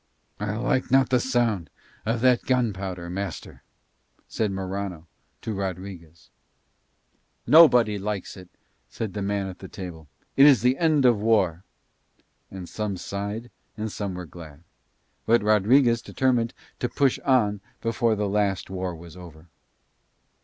[0.39, 1.69] "I like not the sound
[2.07, 3.61] of that gunpowder, master,"
[4.27, 5.05] said Morano
[5.43, 6.31] to Rodriguez.
[7.45, 8.49] "Nobody likes it,"
[8.89, 10.07] said the man at the table.
[10.35, 11.63] "It is the end of war."
[12.49, 14.63] And some sighed and some were glad.
[15.27, 19.49] But Rodriguez determined to push on before the last war was over.